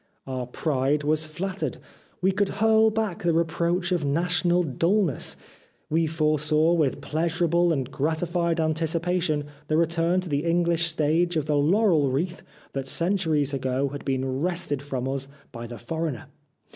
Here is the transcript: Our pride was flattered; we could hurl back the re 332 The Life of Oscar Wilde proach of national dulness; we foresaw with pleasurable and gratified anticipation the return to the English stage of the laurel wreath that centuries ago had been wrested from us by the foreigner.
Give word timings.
Our 0.25 0.47
pride 0.47 1.03
was 1.03 1.25
flattered; 1.25 1.77
we 2.23 2.31
could 2.31 2.49
hurl 2.57 2.89
back 2.89 3.21
the 3.21 3.33
re 3.33 3.43
332 3.43 3.49
The 3.53 3.53
Life 3.53 3.61
of 3.61 3.77
Oscar 3.77 3.77
Wilde 3.77 3.77
proach 3.77 3.91
of 3.91 4.09
national 4.09 4.63
dulness; 4.63 5.37
we 5.91 6.07
foresaw 6.07 6.73
with 6.73 7.01
pleasurable 7.01 7.71
and 7.71 7.91
gratified 7.91 8.59
anticipation 8.59 9.45
the 9.67 9.77
return 9.77 10.19
to 10.21 10.29
the 10.29 10.43
English 10.45 10.89
stage 10.89 11.37
of 11.37 11.45
the 11.45 11.55
laurel 11.55 12.09
wreath 12.09 12.41
that 12.73 12.87
centuries 12.87 13.53
ago 13.53 13.89
had 13.89 14.03
been 14.03 14.25
wrested 14.41 14.81
from 14.81 15.07
us 15.07 15.27
by 15.51 15.67
the 15.67 15.77
foreigner. 15.77 16.25